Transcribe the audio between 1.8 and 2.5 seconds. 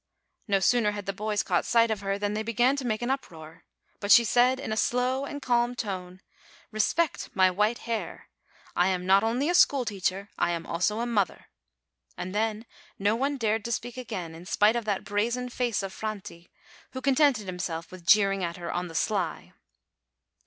of her, than they